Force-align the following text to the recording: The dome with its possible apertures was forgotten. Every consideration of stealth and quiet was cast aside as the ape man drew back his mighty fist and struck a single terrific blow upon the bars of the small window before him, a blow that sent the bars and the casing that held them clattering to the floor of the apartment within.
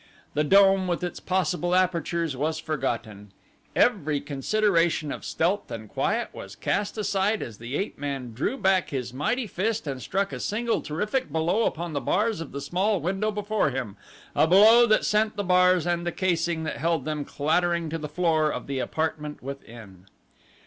The 0.33 0.43
dome 0.43 0.87
with 0.87 1.03
its 1.03 1.19
possible 1.19 1.75
apertures 1.75 2.35
was 2.35 2.57
forgotten. 2.57 3.29
Every 3.75 4.19
consideration 4.19 5.11
of 5.11 5.23
stealth 5.23 5.69
and 5.69 5.87
quiet 5.87 6.29
was 6.33 6.55
cast 6.55 6.97
aside 6.97 7.43
as 7.43 7.59
the 7.59 7.75
ape 7.77 7.99
man 7.99 8.33
drew 8.33 8.57
back 8.57 8.89
his 8.89 9.13
mighty 9.13 9.45
fist 9.45 9.85
and 9.85 10.01
struck 10.01 10.33
a 10.33 10.39
single 10.39 10.81
terrific 10.81 11.29
blow 11.29 11.65
upon 11.67 11.93
the 11.93 12.01
bars 12.01 12.41
of 12.41 12.51
the 12.51 12.61
small 12.61 12.99
window 12.99 13.29
before 13.29 13.69
him, 13.69 13.95
a 14.35 14.47
blow 14.47 14.87
that 14.87 15.05
sent 15.05 15.35
the 15.35 15.43
bars 15.43 15.85
and 15.85 16.03
the 16.03 16.11
casing 16.11 16.63
that 16.63 16.77
held 16.77 17.05
them 17.05 17.23
clattering 17.23 17.87
to 17.91 17.99
the 17.99 18.09
floor 18.09 18.49
of 18.51 18.65
the 18.65 18.79
apartment 18.79 19.43
within. 19.43 20.07